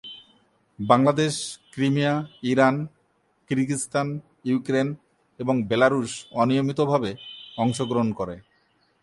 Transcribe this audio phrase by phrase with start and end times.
[0.79, 1.33] Bangladesh,
[1.73, 2.13] Crimea,
[2.43, 2.75] Iran,
[3.49, 4.07] Kyrgyzstan,
[4.45, 4.87] Ukraine
[5.39, 7.11] এবং Belarus অনিয়মিতভাবে
[7.57, 8.35] অংশগ্রহণ করে।